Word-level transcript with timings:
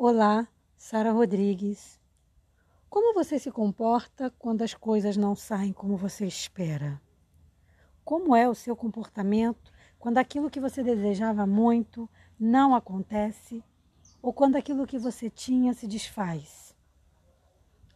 Olá, 0.00 0.46
Sara 0.76 1.10
Rodrigues. 1.10 2.00
Como 2.88 3.12
você 3.12 3.36
se 3.36 3.50
comporta 3.50 4.30
quando 4.38 4.62
as 4.62 4.72
coisas 4.72 5.16
não 5.16 5.34
saem 5.34 5.72
como 5.72 5.96
você 5.96 6.24
espera? 6.24 7.02
Como 8.04 8.36
é 8.36 8.48
o 8.48 8.54
seu 8.54 8.76
comportamento 8.76 9.72
quando 9.98 10.18
aquilo 10.18 10.50
que 10.50 10.60
você 10.60 10.84
desejava 10.84 11.48
muito 11.48 12.08
não 12.38 12.76
acontece 12.76 13.60
ou 14.22 14.32
quando 14.32 14.54
aquilo 14.54 14.86
que 14.86 15.00
você 15.00 15.28
tinha 15.28 15.74
se 15.74 15.88
desfaz? 15.88 16.76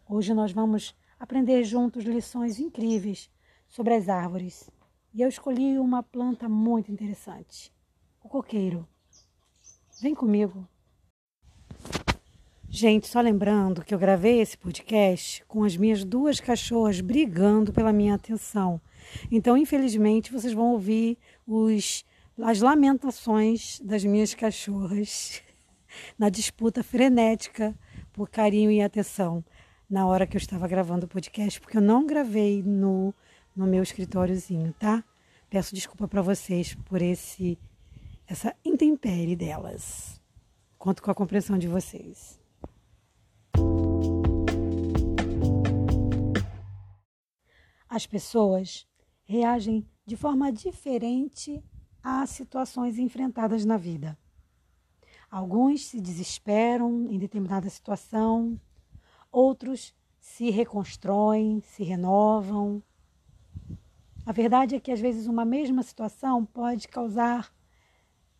Hoje 0.08 0.34
nós 0.34 0.50
vamos 0.50 0.96
aprender 1.20 1.62
juntos 1.62 2.02
lições 2.02 2.58
incríveis 2.58 3.30
sobre 3.68 3.94
as 3.94 4.08
árvores 4.08 4.68
e 5.14 5.22
eu 5.22 5.28
escolhi 5.28 5.78
uma 5.78 6.02
planta 6.02 6.48
muito 6.48 6.90
interessante, 6.90 7.72
o 8.20 8.28
coqueiro. 8.28 8.88
Vem 10.00 10.16
comigo. 10.16 10.66
Gente, 12.74 13.06
só 13.06 13.20
lembrando 13.20 13.84
que 13.84 13.94
eu 13.94 13.98
gravei 13.98 14.40
esse 14.40 14.56
podcast 14.56 15.44
com 15.46 15.62
as 15.62 15.76
minhas 15.76 16.04
duas 16.04 16.40
cachorras 16.40 17.02
brigando 17.02 17.70
pela 17.70 17.92
minha 17.92 18.14
atenção. 18.14 18.80
Então, 19.30 19.58
infelizmente, 19.58 20.32
vocês 20.32 20.54
vão 20.54 20.72
ouvir 20.72 21.18
os, 21.46 22.02
as 22.40 22.62
lamentações 22.62 23.78
das 23.80 24.02
minhas 24.02 24.32
cachorras 24.32 25.42
na 26.18 26.30
disputa 26.30 26.82
frenética 26.82 27.78
por 28.10 28.30
carinho 28.30 28.70
e 28.70 28.80
atenção 28.80 29.44
na 29.88 30.06
hora 30.06 30.26
que 30.26 30.38
eu 30.38 30.40
estava 30.40 30.66
gravando 30.66 31.04
o 31.04 31.08
podcast, 31.10 31.60
porque 31.60 31.76
eu 31.76 31.82
não 31.82 32.06
gravei 32.06 32.62
no, 32.62 33.12
no 33.54 33.66
meu 33.66 33.82
escritóriozinho, 33.82 34.74
tá? 34.78 35.04
Peço 35.50 35.74
desculpa 35.74 36.08
para 36.08 36.22
vocês 36.22 36.74
por 36.86 37.02
esse 37.02 37.58
essa 38.26 38.56
intempérie 38.64 39.36
delas. 39.36 40.18
Conto 40.78 41.02
com 41.02 41.10
a 41.10 41.14
compreensão 41.14 41.58
de 41.58 41.68
vocês. 41.68 42.41
As 47.92 48.06
pessoas 48.06 48.88
reagem 49.22 49.86
de 50.06 50.16
forma 50.16 50.50
diferente 50.50 51.62
às 52.02 52.30
situações 52.30 52.98
enfrentadas 52.98 53.66
na 53.66 53.76
vida. 53.76 54.18
Alguns 55.30 55.84
se 55.84 56.00
desesperam 56.00 57.06
em 57.10 57.18
determinada 57.18 57.68
situação, 57.68 58.58
outros 59.30 59.94
se 60.18 60.48
reconstroem, 60.48 61.60
se 61.60 61.84
renovam. 61.84 62.82
A 64.24 64.32
verdade 64.32 64.74
é 64.74 64.80
que 64.80 64.90
às 64.90 64.98
vezes 64.98 65.26
uma 65.26 65.44
mesma 65.44 65.82
situação 65.82 66.46
pode 66.46 66.88
causar 66.88 67.54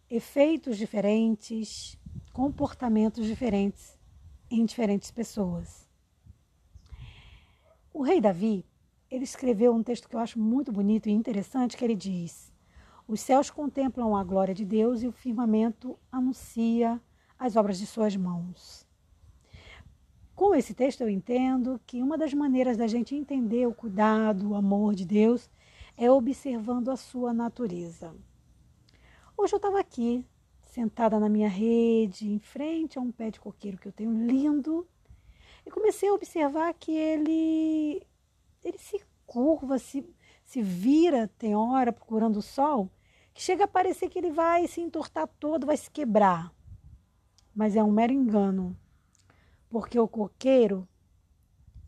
efeitos 0.09 0.79
diferentes, 0.79 1.99
comportamentos 2.33 3.27
diferentes 3.27 3.99
em 4.51 4.65
diferentes 4.65 5.11
pessoas. 5.11 5.87
O 7.93 8.03
rei 8.03 8.19
Davi 8.19 8.65
ele 9.13 9.25
escreveu 9.25 9.75
um 9.75 9.83
texto 9.83 10.09
que 10.09 10.17
eu 10.17 10.21
acho 10.21 10.39
muito 10.39 10.73
bonito 10.73 11.07
e 11.07 11.13
interessante, 11.13 11.77
que 11.77 11.85
ele 11.85 11.95
diz: 11.95 12.51
Os 13.07 13.21
céus 13.21 13.51
contemplam 13.51 14.17
a 14.17 14.25
glória 14.25 14.55
de 14.55 14.65
Deus 14.65 15.03
e 15.03 15.07
o 15.07 15.13
firmamento 15.13 15.99
anuncia 16.11 16.99
as 17.39 17.55
obras 17.55 17.79
de 17.79 17.87
suas 17.87 18.17
mãos. 18.17 18.87
Com 20.35 20.55
esse 20.55 20.73
texto 20.73 21.03
eu 21.03 21.11
entendo 21.11 21.79
que 21.87 22.03
uma 22.03 22.17
das 22.17 22.33
maneiras 22.33 22.79
da 22.79 22.87
gente 22.87 23.15
entender 23.15 23.67
o 23.67 23.75
cuidado, 23.75 24.49
o 24.49 24.55
amor 24.55 24.95
de 24.95 25.05
Deus 25.05 25.51
é 25.95 26.11
observando 26.11 26.91
a 26.91 26.97
sua 26.97 27.35
natureza. 27.35 28.15
Hoje 29.37 29.55
eu 29.55 29.59
estava 29.59 29.79
aqui, 29.79 30.25
sentada 30.63 31.21
na 31.21 31.29
minha 31.29 31.51
rede, 31.51 32.27
em 32.27 32.39
frente 32.39 32.99
a 32.99 33.03
um 33.03 33.13
pé 33.13 33.31
de 33.31 33.39
coqueiro 33.39 33.77
que 33.77 33.89
eu 33.89 33.93
tenho 33.93 34.27
lindo, 34.27 34.89
e 35.67 35.71
comecei 35.71 36.09
a 36.09 36.15
observar 36.15 36.73
que 36.73 36.93
ele 36.93 38.03
ele 38.63 38.79
se 38.79 39.01
curva, 39.27 39.79
se, 39.79 40.09
se 40.45 40.63
vira, 40.63 41.29
tem 41.39 41.55
hora, 41.55 41.93
procurando 41.93 42.37
o 42.37 42.43
sol, 42.43 42.91
que 43.35 43.43
chega 43.43 43.65
a 43.65 43.69
parecer 43.69 44.09
que 44.09 44.19
ele 44.19 44.31
vai 44.31 44.67
se 44.69 44.81
entortar 44.81 45.27
todo, 45.41 45.67
vai 45.67 45.77
se 45.77 45.91
quebrar. 45.91 46.53
Mas 47.55 47.77
é 47.77 47.83
um 47.83 47.91
mero 47.91 48.13
engano, 48.13 48.77
porque 49.69 49.99
o 49.99 50.09
coqueiro, 50.09 50.89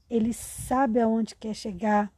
ele 0.08 0.32
sabe 0.32 1.00
aonde 1.00 1.34
quer 1.36 1.54
chegar 1.54 2.12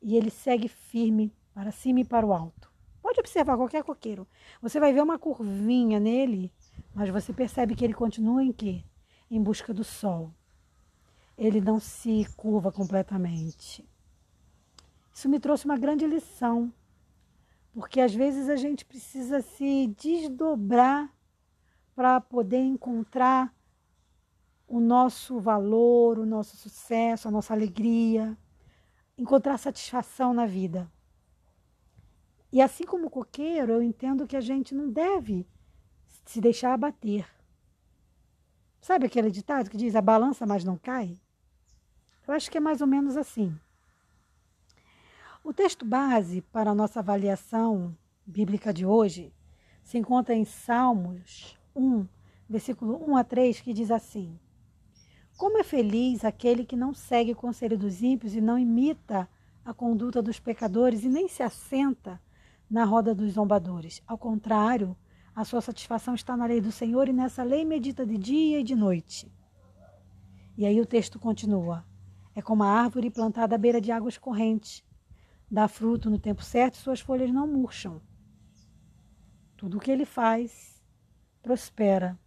e 0.00 0.16
ele 0.16 0.30
segue 0.30 0.68
firme 0.68 1.32
para 1.52 1.70
cima 1.70 2.00
e 2.00 2.04
para 2.04 2.26
o 2.26 2.32
alto. 2.32 2.72
Pode 3.02 3.20
observar 3.20 3.56
qualquer 3.56 3.82
coqueiro. 3.82 4.26
Você 4.62 4.80
vai 4.80 4.92
ver 4.92 5.02
uma 5.02 5.18
curvinha 5.18 6.00
nele, 6.00 6.52
mas 6.94 7.10
você 7.10 7.32
percebe 7.32 7.74
que 7.74 7.84
ele 7.84 7.94
continua 7.94 8.42
em 8.42 8.52
quê? 8.52 8.82
Em 9.30 9.42
busca 9.42 9.72
do 9.72 9.84
sol 9.84 10.32
ele 11.36 11.60
não 11.60 11.80
se 11.80 12.26
curva 12.36 12.70
completamente. 12.70 13.86
Isso 15.12 15.28
me 15.28 15.38
trouxe 15.38 15.64
uma 15.64 15.76
grande 15.76 16.06
lição, 16.06 16.72
porque 17.72 18.00
às 18.00 18.14
vezes 18.14 18.48
a 18.48 18.56
gente 18.56 18.84
precisa 18.84 19.40
se 19.40 19.88
desdobrar 19.96 21.12
para 21.94 22.20
poder 22.20 22.60
encontrar 22.60 23.54
o 24.66 24.80
nosso 24.80 25.38
valor, 25.38 26.18
o 26.18 26.26
nosso 26.26 26.56
sucesso, 26.56 27.28
a 27.28 27.30
nossa 27.30 27.52
alegria, 27.52 28.36
encontrar 29.16 29.58
satisfação 29.58 30.32
na 30.32 30.46
vida. 30.46 30.90
E 32.52 32.60
assim 32.60 32.84
como 32.84 33.06
o 33.06 33.10
coqueiro, 33.10 33.72
eu 33.72 33.82
entendo 33.82 34.26
que 34.26 34.36
a 34.36 34.40
gente 34.40 34.74
não 34.74 34.88
deve 34.88 35.46
se 36.24 36.40
deixar 36.40 36.72
abater. 36.72 37.26
Sabe 38.80 39.06
aquele 39.06 39.30
ditado 39.30 39.70
que 39.70 39.76
diz 39.76 39.96
a 39.96 40.02
balança 40.02 40.46
mas 40.46 40.64
não 40.64 40.76
cai? 40.76 41.18
Eu 42.26 42.32
acho 42.34 42.50
que 42.50 42.56
é 42.56 42.60
mais 42.60 42.80
ou 42.80 42.86
menos 42.86 43.16
assim. 43.16 43.54
O 45.42 45.52
texto 45.52 45.84
base 45.84 46.40
para 46.40 46.70
a 46.70 46.74
nossa 46.74 47.00
avaliação 47.00 47.94
bíblica 48.26 48.72
de 48.72 48.86
hoje 48.86 49.30
se 49.82 49.98
encontra 49.98 50.34
em 50.34 50.44
Salmos 50.44 51.58
1, 51.76 52.06
versículo 52.48 52.98
1 53.06 53.16
a 53.18 53.24
3, 53.24 53.60
que 53.60 53.74
diz 53.74 53.90
assim: 53.90 54.38
Como 55.36 55.58
é 55.58 55.62
feliz 55.62 56.24
aquele 56.24 56.64
que 56.64 56.74
não 56.74 56.94
segue 56.94 57.32
o 57.32 57.36
conselho 57.36 57.76
dos 57.76 58.02
ímpios 58.02 58.34
e 58.34 58.40
não 58.40 58.58
imita 58.58 59.28
a 59.62 59.74
conduta 59.74 60.22
dos 60.22 60.40
pecadores 60.40 61.04
e 61.04 61.10
nem 61.10 61.28
se 61.28 61.42
assenta 61.42 62.18
na 62.70 62.84
roda 62.84 63.14
dos 63.14 63.32
zombadores. 63.32 64.02
Ao 64.06 64.16
contrário, 64.16 64.96
a 65.36 65.44
sua 65.44 65.60
satisfação 65.60 66.14
está 66.14 66.34
na 66.36 66.46
lei 66.46 66.60
do 66.60 66.72
Senhor 66.72 67.06
e 67.06 67.12
nessa 67.12 67.42
lei 67.42 67.66
medita 67.66 68.06
de 68.06 68.16
dia 68.16 68.60
e 68.60 68.64
de 68.64 68.74
noite. 68.74 69.30
E 70.56 70.64
aí 70.64 70.80
o 70.80 70.86
texto 70.86 71.18
continua: 71.18 71.84
é 72.34 72.42
como 72.42 72.64
a 72.64 72.68
árvore 72.68 73.10
plantada 73.10 73.54
à 73.54 73.58
beira 73.58 73.80
de 73.80 73.92
águas 73.92 74.18
correntes. 74.18 74.84
Dá 75.50 75.68
fruto 75.68 76.10
no 76.10 76.18
tempo 76.18 76.42
certo 76.42 76.74
e 76.74 76.78
suas 76.78 77.00
folhas 77.00 77.30
não 77.30 77.46
murcham. 77.46 78.00
Tudo 79.56 79.78
o 79.78 79.80
que 79.80 79.90
ele 79.90 80.04
faz 80.04 80.82
prospera. 81.42 82.18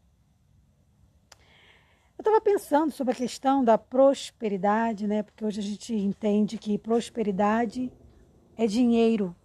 Eu 2.18 2.22
estava 2.22 2.42
pensando 2.42 2.92
sobre 2.92 3.14
a 3.14 3.16
questão 3.16 3.64
da 3.64 3.78
prosperidade, 3.78 5.06
né? 5.06 5.22
Porque 5.22 5.44
hoje 5.44 5.60
a 5.60 5.64
gente 5.64 5.94
entende 5.94 6.58
que 6.58 6.78
prosperidade 6.78 7.92
é 8.56 8.66
dinheiro. 8.66 9.36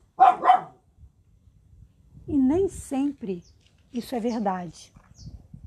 E 2.27 2.37
nem 2.37 2.69
sempre 2.69 3.43
isso 3.93 4.15
é 4.15 4.21
verdade. 4.21 4.93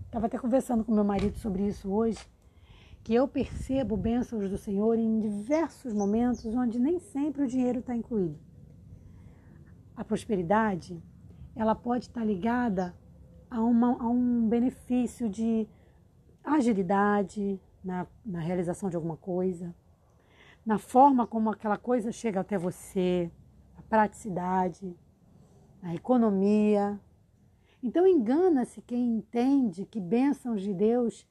Estava 0.06 0.28
até 0.28 0.38
conversando 0.38 0.84
com 0.84 0.94
meu 0.94 1.04
marido 1.04 1.38
sobre 1.38 1.68
isso 1.68 1.92
hoje 1.92 2.26
que 3.06 3.14
eu 3.14 3.28
percebo 3.28 3.96
bênçãos 3.96 4.50
do 4.50 4.58
Senhor 4.58 4.98
em 4.98 5.20
diversos 5.20 5.94
momentos 5.94 6.44
onde 6.56 6.80
nem 6.80 6.98
sempre 6.98 7.44
o 7.44 7.48
dinheiro 7.48 7.78
está 7.78 7.96
incluído. 7.96 8.40
A 9.96 10.04
prosperidade, 10.04 11.00
ela 11.56 11.76
pode 11.76 12.06
estar 12.06 12.26
ligada 12.26 12.98
a, 13.48 13.62
uma, 13.62 14.02
a 14.02 14.08
um 14.08 14.50
benefício 14.50 15.30
de 15.30 15.68
agilidade 16.44 17.62
na, 17.84 18.08
na 18.26 18.40
realização 18.40 18.90
de 18.90 18.96
alguma 18.96 19.18
coisa, 19.18 19.76
na 20.66 20.80
forma 20.80 21.28
como 21.28 21.52
aquela 21.52 21.78
coisa 21.78 22.12
chega 22.12 22.40
até 22.40 22.58
você, 22.58 23.30
a 23.78 23.84
praticidade, 23.84 24.98
a 25.80 25.94
economia. 25.94 27.00
Então 27.84 28.08
engana-se 28.08 28.82
quem 28.82 29.18
entende 29.18 29.86
que 29.86 30.02
bênçãos 30.02 30.64
de 30.64 30.74
Deus 30.74 31.24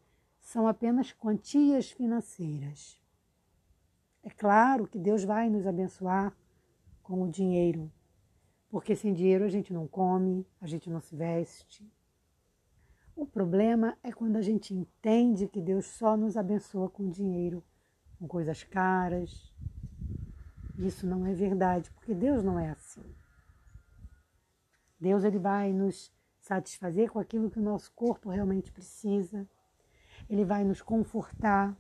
são 0.45 0.69
apenas 0.69 1.11
quantias 1.11 1.91
financeiras. 1.91 3.01
É 4.23 4.29
claro 4.29 4.87
que 4.87 4.99
Deus 4.99 5.25
vai 5.25 5.49
nos 5.49 5.67
abençoar 5.67 6.37
com 7.03 7.23
o 7.23 7.31
dinheiro, 7.31 7.91
porque 8.69 8.95
sem 8.95 9.15
dinheiro 9.15 9.45
a 9.45 9.49
gente 9.49 9.73
não 9.73 9.89
come, 9.89 10.47
a 10.61 10.67
gente 10.67 10.91
não 10.91 11.01
se 11.01 11.17
veste. 11.17 11.91
O 13.17 13.27
problema 13.27 13.97
é 14.03 14.13
quando 14.13 14.37
a 14.37 14.43
gente 14.43 14.75
entende 14.75 15.49
que 15.49 15.63
Deus 15.63 15.87
só 15.87 16.15
nos 16.17 16.37
abençoa 16.37 16.91
com 16.91 17.09
dinheiro, 17.09 17.65
com 18.19 18.29
coisas 18.29 18.63
caras. 18.63 19.51
Isso 20.77 21.07
não 21.07 21.25
é 21.25 21.33
verdade, 21.33 21.91
porque 21.93 22.15
Deus 22.15 22.45
não 22.45 22.59
é 22.59 22.71
assim. 22.71 23.05
Deus 25.01 25.25
ele 25.25 25.39
vai 25.39 25.73
nos 25.73 26.13
satisfazer 26.39 27.11
com 27.11 27.19
aquilo 27.19 27.51
que 27.51 27.59
o 27.59 27.63
nosso 27.63 27.91
corpo 27.93 28.29
realmente 28.29 28.71
precisa 28.71 29.49
ele 30.29 30.45
vai 30.45 30.65
nos 30.65 30.81
confortar, 30.83 31.77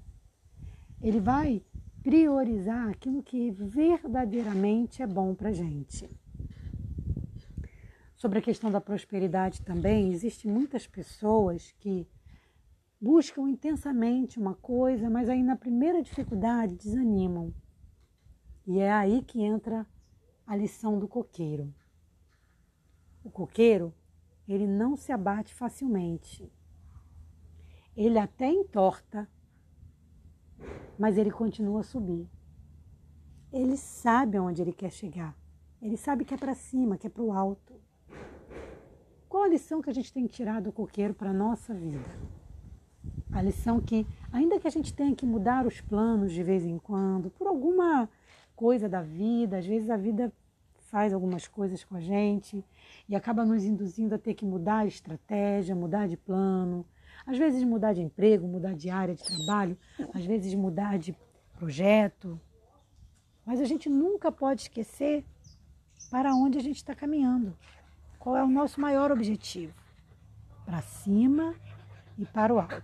ele 1.01 1.21
vai 1.21 1.63
priorizar 2.03 2.89
aquilo 2.89 3.23
que 3.23 3.51
verdadeiramente 3.51 5.03
é 5.03 5.07
bom 5.07 5.35
para 5.35 5.53
gente. 5.53 6.09
Sobre 8.15 8.39
a 8.39 8.43
questão 8.43 8.71
da 8.71 8.81
prosperidade 8.81 9.63
também, 9.63 10.13
existem 10.13 10.51
muitas 10.51 10.87
pessoas 10.87 11.73
que 11.79 12.07
buscam 13.01 13.51
intensamente 13.51 14.39
uma 14.39 14.55
coisa, 14.55 15.11
mas 15.11 15.29
aí 15.29 15.43
na 15.43 15.57
primeira 15.57 16.03
dificuldade 16.03 16.75
desanimam. 16.75 17.53
E 18.67 18.79
é 18.79 18.91
aí 18.91 19.23
que 19.23 19.43
entra 19.43 19.87
a 20.47 20.57
lição 20.57 20.99
do 20.99 21.07
coqueiro. 21.07 21.75
O 23.23 23.31
coqueiro, 23.31 23.95
ele 24.49 24.67
não 24.67 24.97
se 24.97 25.13
abate 25.13 25.53
facilmente. 25.53 26.51
Ele 27.97 28.19
até 28.19 28.49
entorta, 28.49 29.29
mas 30.99 31.17
ele 31.17 31.31
continua 31.31 31.81
a 31.81 31.85
subir. 31.85 32.29
Ele 33.53 33.77
sabe 33.77 34.37
aonde 34.37 34.63
ele 34.63 34.73
quer 34.73 34.91
chegar. 34.91 35.37
Ele 35.81 35.97
sabe 35.97 36.25
que 36.25 36.35
é 36.35 36.37
para 36.37 36.55
cima, 36.55 36.97
que 36.97 37.07
é 37.07 37.11
para 37.11 37.23
o 37.23 37.33
alto. 37.33 37.75
Qual 39.29 39.45
a 39.45 39.49
lição 39.49 39.83
que 39.83 39.91
a 39.91 39.93
gente 39.93 40.13
tem 40.13 40.27
que 40.27 40.33
tirar 40.33 40.61
do 40.61 40.73
coqueiro 40.73 41.15
para 41.15 41.31
a 41.31 41.35
nossa 41.35 41.75
vida? 41.75 42.09
A 43.33 43.43
lição 43.43 43.81
que, 43.81 44.07
ainda 44.33 44.59
que 44.59 44.67
a 44.67 44.71
gente 44.71 44.95
tenha 44.95 45.15
que 45.15 45.27
mudar 45.27 45.67
os 45.67 45.81
planos 45.81 46.33
de 46.33 46.43
vez 46.43 46.65
em 46.65 46.79
quando, 46.79 47.31
por 47.31 47.47
alguma 47.47 48.09
coisa 48.57 48.89
da 48.89 49.03
vida, 49.03 49.59
às 49.59 49.67
vezes 49.67 49.91
a 49.91 49.97
vida 49.97 50.33
faz 50.95 51.13
algumas 51.13 51.49
coisas 51.49 51.83
com 51.83 51.97
a 51.97 52.01
gente 52.01 52.65
e 53.09 53.17
acaba 53.17 53.45
nos 53.45 53.65
induzindo 53.65 54.15
a 54.15 54.19
ter 54.19 54.35
que 54.35 54.45
mudar 54.45 54.79
a 54.79 54.87
estratégia, 54.87 55.75
mudar 55.75 56.07
de 56.07 56.17
plano, 56.17 56.87
às 57.27 57.39
vezes 57.39 57.63
mudar 57.65 57.93
de 57.93 58.03
emprego, 58.03 58.47
mudar 58.47 58.75
de 58.75 58.91
área 58.91 59.15
de 59.15 59.23
trabalho, 59.23 59.79
às 60.13 60.25
vezes 60.25 60.55
mudar 60.55 60.99
de 60.99 61.17
projeto. 61.55 62.41
Mas 63.45 63.61
a 63.61 63.65
gente 63.65 63.89
nunca 63.89 64.33
pode 64.33 64.63
esquecer 64.63 65.25
para 66.11 66.35
onde 66.35 66.59
a 66.59 66.63
gente 66.63 66.77
está 66.77 66.95
caminhando. 66.95 67.57
Qual 68.19 68.37
é 68.37 68.43
o 68.43 68.49
nosso 68.49 68.81
maior 68.81 69.13
objetivo? 69.13 69.75
Para 70.65 70.81
cima 70.81 71.55
e 72.19 72.25
para 72.25 72.55
o 72.55 72.59
alto. 72.59 72.83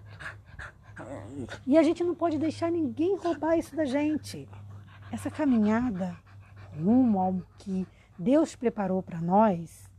E 1.67 1.79
a 1.79 1.83
gente 1.83 2.05
não 2.05 2.15
pode 2.15 2.39
deixar 2.39 2.71
ninguém 2.71 3.17
roubar 3.17 3.57
isso 3.57 3.75
da 3.75 3.85
gente. 3.85 4.49
Essa 5.11 5.31
caminhada 5.31 6.17
rumo 6.79 7.19
ao 7.19 7.43
que 7.59 7.87
Deus 8.19 8.55
preparou 8.55 9.03
para 9.03 9.21
nós, 9.21 9.90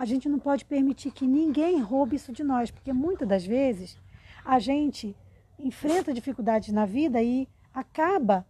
a 0.00 0.06
gente 0.06 0.30
não 0.30 0.38
pode 0.38 0.64
permitir 0.64 1.10
que 1.10 1.26
ninguém 1.26 1.78
roube 1.78 2.16
isso 2.16 2.32
de 2.32 2.42
nós, 2.42 2.70
porque 2.70 2.90
muitas 2.90 3.28
das 3.28 3.44
vezes 3.44 3.98
a 4.42 4.58
gente 4.58 5.14
enfrenta 5.58 6.14
dificuldades 6.14 6.72
na 6.72 6.86
vida 6.86 7.22
e 7.22 7.46
acaba 7.74 8.46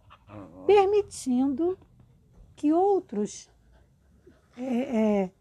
permitindo 0.65 1.77
que 2.55 2.71
outros 2.71 3.49
é, 4.55 5.23
é, 5.23 5.31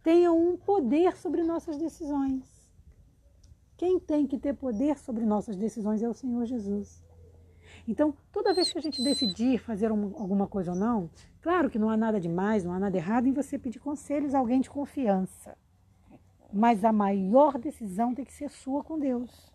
tenham 0.00 0.38
um 0.38 0.56
poder 0.56 1.16
sobre 1.16 1.42
nossas 1.42 1.76
decisões. 1.76 2.44
Quem 3.76 3.98
tem 3.98 4.28
que 4.28 4.38
ter 4.38 4.54
poder 4.54 4.96
sobre 4.96 5.24
nossas 5.24 5.56
decisões 5.56 6.04
é 6.04 6.08
o 6.08 6.14
Senhor 6.14 6.46
Jesus. 6.46 7.02
Então, 7.86 8.14
toda 8.32 8.54
vez 8.54 8.72
que 8.72 8.78
a 8.78 8.82
gente 8.82 9.02
decidir 9.02 9.58
fazer 9.58 9.90
um, 9.90 10.12
alguma 10.16 10.46
coisa 10.46 10.72
ou 10.72 10.76
não, 10.76 11.10
claro 11.40 11.68
que 11.68 11.78
não 11.78 11.90
há 11.90 11.96
nada 11.96 12.20
de 12.20 12.28
mais, 12.28 12.64
não 12.64 12.72
há 12.72 12.78
nada 12.78 12.96
errado 12.96 13.26
em 13.26 13.32
você 13.32 13.58
pedir 13.58 13.80
conselhos 13.80 14.34
a 14.34 14.38
alguém 14.38 14.60
de 14.60 14.70
confiança. 14.70 15.56
Mas 16.52 16.84
a 16.84 16.92
maior 16.92 17.58
decisão 17.58 18.14
tem 18.14 18.24
que 18.24 18.32
ser 18.32 18.50
sua 18.50 18.84
com 18.84 18.98
Deus. 18.98 19.50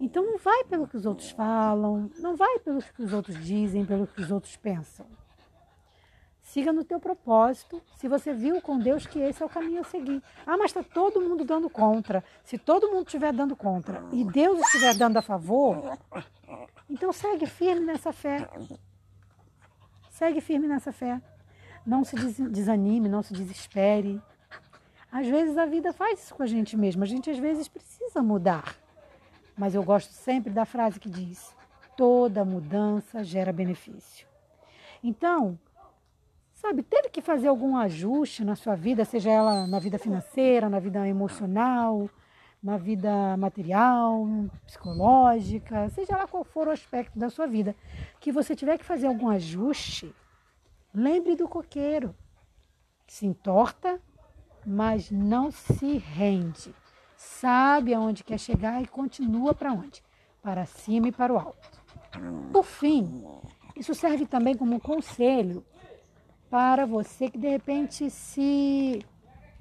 Então 0.00 0.24
não 0.24 0.38
vai 0.38 0.64
pelo 0.64 0.88
que 0.88 0.96
os 0.96 1.06
outros 1.06 1.30
falam, 1.30 2.10
não 2.18 2.36
vai 2.36 2.58
pelo 2.60 2.82
que 2.82 3.02
os 3.02 3.12
outros 3.12 3.36
dizem, 3.44 3.84
pelo 3.84 4.06
que 4.06 4.20
os 4.20 4.30
outros 4.30 4.56
pensam. 4.56 5.06
Siga 6.42 6.72
no 6.72 6.84
teu 6.84 6.98
propósito. 6.98 7.80
Se 7.96 8.08
você 8.08 8.34
viu 8.34 8.60
com 8.60 8.78
Deus 8.78 9.06
que 9.06 9.18
esse 9.20 9.42
é 9.42 9.46
o 9.46 9.48
caminho 9.48 9.80
a 9.80 9.84
seguir. 9.84 10.22
Ah, 10.44 10.56
mas 10.56 10.66
está 10.66 10.82
todo 10.82 11.20
mundo 11.20 11.44
dando 11.44 11.70
contra. 11.70 12.22
Se 12.44 12.58
todo 12.58 12.90
mundo 12.90 13.06
estiver 13.06 13.32
dando 13.32 13.56
contra 13.56 14.04
e 14.12 14.24
Deus 14.24 14.60
estiver 14.60 14.94
dando 14.94 15.16
a 15.16 15.22
favor, 15.22 15.96
então 16.90 17.12
segue 17.12 17.46
firme 17.46 17.86
nessa 17.86 18.12
fé. 18.12 18.48
Segue 20.10 20.40
firme 20.40 20.66
nessa 20.66 20.92
fé. 20.92 21.20
Não 21.86 22.04
se 22.04 22.16
desanime, 22.16 23.08
não 23.08 23.22
se 23.22 23.32
desespere. 23.32 24.20
Às 25.10 25.26
vezes 25.26 25.56
a 25.56 25.66
vida 25.66 25.92
faz 25.92 26.24
isso 26.24 26.34
com 26.34 26.42
a 26.42 26.46
gente 26.46 26.76
mesmo. 26.76 27.02
A 27.02 27.06
gente 27.06 27.30
às 27.30 27.38
vezes 27.38 27.68
precisa 27.68 28.22
mudar. 28.22 28.76
Mas 29.56 29.74
eu 29.74 29.82
gosto 29.82 30.10
sempre 30.10 30.52
da 30.52 30.64
frase 30.64 30.98
que 30.98 31.08
diz: 31.08 31.54
toda 31.96 32.44
mudança 32.44 33.22
gera 33.22 33.52
benefício. 33.52 34.26
Então, 35.02 35.58
sabe, 36.62 36.84
teve 36.84 37.08
que 37.08 37.20
fazer 37.20 37.48
algum 37.48 37.76
ajuste 37.76 38.44
na 38.44 38.54
sua 38.54 38.76
vida, 38.76 39.04
seja 39.04 39.30
ela 39.30 39.66
na 39.66 39.80
vida 39.80 39.98
financeira, 39.98 40.70
na 40.70 40.78
vida 40.78 41.06
emocional, 41.08 42.08
na 42.62 42.76
vida 42.76 43.36
material, 43.36 44.24
psicológica, 44.64 45.88
seja 45.88 46.16
lá 46.16 46.28
qual 46.28 46.44
for 46.44 46.68
o 46.68 46.70
aspecto 46.70 47.18
da 47.18 47.28
sua 47.28 47.48
vida, 47.48 47.74
que 48.20 48.30
você 48.30 48.54
tiver 48.54 48.78
que 48.78 48.84
fazer 48.84 49.08
algum 49.08 49.28
ajuste, 49.28 50.14
lembre 50.94 51.34
do 51.34 51.48
coqueiro, 51.48 52.14
que 53.04 53.12
se 53.12 53.26
entorta, 53.26 54.00
mas 54.64 55.10
não 55.10 55.50
se 55.50 55.98
rende. 55.98 56.72
Sabe 57.16 57.92
aonde 57.92 58.22
quer 58.22 58.38
chegar 58.38 58.80
e 58.80 58.86
continua 58.86 59.52
para 59.52 59.72
onde? 59.72 60.00
Para 60.40 60.64
cima 60.64 61.08
e 61.08 61.12
para 61.12 61.32
o 61.32 61.38
alto. 61.38 61.82
Por 62.52 62.64
fim, 62.64 63.24
isso 63.76 63.94
serve 63.94 64.26
também 64.26 64.56
como 64.56 64.76
um 64.76 64.80
conselho 64.80 65.64
para 66.52 66.84
você 66.84 67.30
que 67.30 67.38
de 67.38 67.48
repente 67.48 68.10
se, 68.10 69.02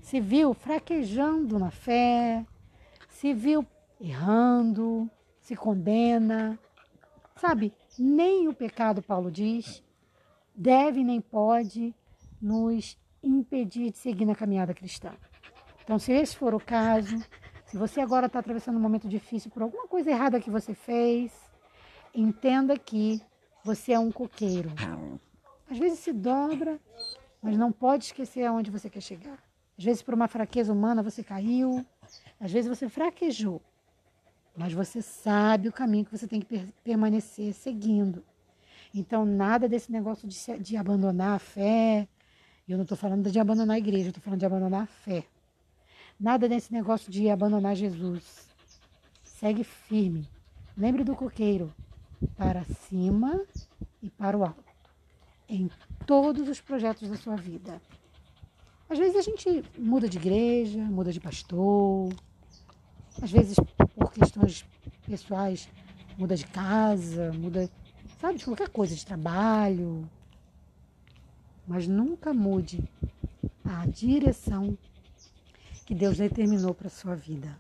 se 0.02 0.20
viu 0.20 0.54
fraquejando 0.54 1.58
na 1.58 1.72
fé, 1.72 2.46
se 3.08 3.34
viu 3.34 3.66
errando, 3.98 5.10
se 5.40 5.56
condena. 5.56 6.60
Sabe, 7.38 7.72
nem 7.98 8.50
o 8.50 8.54
pecado, 8.54 9.02
Paulo 9.02 9.32
diz, 9.32 9.82
deve 10.54 11.02
nem 11.02 11.22
pode 11.22 11.96
nos 12.42 12.98
impedir 13.24 13.92
de 13.92 13.98
seguir 13.98 14.26
na 14.26 14.36
caminhada 14.36 14.74
cristã. 14.74 15.14
Então, 15.86 15.98
se 15.98 16.12
esse 16.12 16.36
for 16.36 16.54
o 16.54 16.60
caso, 16.60 17.18
se 17.68 17.78
você 17.78 18.02
agora 18.02 18.26
está 18.26 18.40
atravessando 18.40 18.76
um 18.76 18.82
momento 18.82 19.08
difícil 19.08 19.50
por 19.50 19.64
alguma 19.64 19.88
coisa 19.88 20.12
errada 20.12 20.42
que 20.42 20.52
você 20.52 20.74
fez, 20.74 21.32
entenda 22.14 22.78
que 22.78 23.22
você 23.64 23.94
é 23.94 24.00
um 24.00 24.12
coqueiro. 24.12 24.70
Às 25.72 25.78
vezes 25.78 26.00
se 26.00 26.12
dobra, 26.12 26.82
mas 27.42 27.58
não 27.58 27.72
pode 27.72 28.04
esquecer 28.04 28.44
aonde 28.44 28.70
você 28.70 28.90
quer 28.90 29.00
chegar. 29.00 29.42
Às 29.78 29.86
vezes 29.86 30.02
por 30.04 30.14
uma 30.14 30.28
fraqueza 30.28 30.74
humana 30.74 31.02
você 31.02 31.24
caiu, 31.24 31.86
às 32.38 32.52
vezes 32.52 32.68
você 32.68 32.90
fraquejou, 32.90 33.62
mas 34.54 34.74
você 34.74 35.02
sabe 35.02 35.70
o 35.70 35.72
caminho 35.72 36.04
que 36.04 36.12
você 36.12 36.28
tem 36.28 36.42
que 36.42 36.68
permanecer 36.84 37.54
seguindo. 37.54 38.22
Então 38.94 39.24
nada 39.24 39.70
desse 39.70 39.90
negócio 39.90 40.28
de, 40.28 40.38
de 40.60 40.76
abandonar 40.76 41.38
a 41.38 41.40
fé. 41.40 42.06
Eu 42.68 42.76
não 42.76 42.84
estou 42.84 42.98
falando 42.98 43.32
de 43.32 43.40
abandonar 43.40 43.76
a 43.78 43.80
igreja, 43.80 44.08
eu 44.08 44.10
estou 44.10 44.22
falando 44.22 44.42
de 44.42 44.46
abandonar 44.46 44.84
a 44.84 44.88
fé. 44.88 45.24
Nada 46.20 46.50
desse 46.50 46.74
negócio 46.74 47.10
de 47.10 47.30
abandonar 47.30 47.78
Jesus. 47.78 48.50
Segue 49.24 49.64
firme. 49.64 50.28
Lembre 50.76 51.06
do 51.06 51.16
coqueiro. 51.16 51.74
Para 52.36 52.66
cima 52.66 53.42
e 54.02 54.10
para 54.10 54.38
o 54.38 54.44
alto 54.44 54.71
em 55.52 55.70
todos 56.06 56.48
os 56.48 56.62
projetos 56.62 57.10
da 57.10 57.18
sua 57.18 57.36
vida. 57.36 57.82
Às 58.90 58.98
vezes 58.98 59.18
a 59.18 59.22
gente 59.22 59.64
muda 59.78 60.08
de 60.08 60.18
igreja, 60.18 60.80
muda 60.80 61.12
de 61.12 61.20
pastor, 61.20 62.14
às 63.22 63.30
vezes 63.30 63.56
por 63.96 64.12
questões 64.14 64.66
pessoais 65.06 65.70
muda 66.18 66.36
de 66.36 66.46
casa, 66.46 67.34
muda, 67.34 67.70
sabe, 68.20 68.38
de 68.38 68.46
qualquer 68.46 68.70
coisa, 68.70 68.96
de 68.96 69.06
trabalho. 69.06 70.10
Mas 71.68 71.88
nunca 71.88 72.34
mude 72.34 72.84
a 73.66 73.86
direção 73.88 74.78
que 75.86 75.94
Deus 75.94 76.18
determinou 76.18 76.74
para 76.74 76.88
a 76.88 76.92
sua 76.92 77.16
vida. 77.16 77.58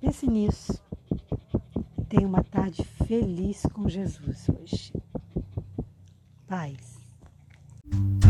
Pense 0.00 0.26
nisso. 0.26 0.82
Tenha 2.08 2.26
uma 2.26 2.42
tarde 2.42 2.84
feliz 3.06 3.62
com 3.72 3.88
Jesus 3.88 4.48
hoje 4.48 4.92
paz. 6.48 8.27